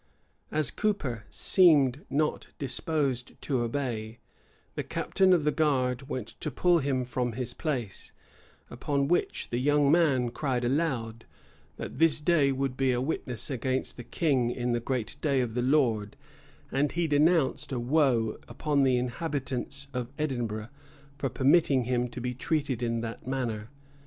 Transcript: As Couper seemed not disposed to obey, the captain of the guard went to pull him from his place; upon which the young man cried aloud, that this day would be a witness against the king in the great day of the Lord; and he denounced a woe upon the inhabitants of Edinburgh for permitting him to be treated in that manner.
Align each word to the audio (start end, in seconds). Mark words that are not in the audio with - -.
As 0.51 0.71
Couper 0.71 1.25
seemed 1.29 2.07
not 2.09 2.47
disposed 2.57 3.39
to 3.43 3.59
obey, 3.61 4.17
the 4.73 4.81
captain 4.81 5.31
of 5.31 5.43
the 5.43 5.51
guard 5.51 6.09
went 6.09 6.29
to 6.39 6.49
pull 6.49 6.79
him 6.79 7.05
from 7.05 7.33
his 7.33 7.53
place; 7.53 8.11
upon 8.71 9.07
which 9.07 9.51
the 9.51 9.59
young 9.59 9.91
man 9.91 10.29
cried 10.29 10.65
aloud, 10.65 11.25
that 11.77 11.99
this 11.99 12.19
day 12.19 12.51
would 12.51 12.75
be 12.75 12.91
a 12.91 12.99
witness 12.99 13.51
against 13.51 13.95
the 13.95 14.03
king 14.03 14.49
in 14.49 14.71
the 14.71 14.79
great 14.79 15.17
day 15.21 15.39
of 15.39 15.53
the 15.53 15.61
Lord; 15.61 16.15
and 16.71 16.93
he 16.93 17.05
denounced 17.05 17.71
a 17.71 17.79
woe 17.79 18.39
upon 18.47 18.81
the 18.81 18.97
inhabitants 18.97 19.87
of 19.93 20.09
Edinburgh 20.17 20.69
for 21.19 21.29
permitting 21.29 21.83
him 21.83 22.07
to 22.09 22.19
be 22.19 22.33
treated 22.33 22.81
in 22.81 23.01
that 23.01 23.27
manner. 23.27 23.69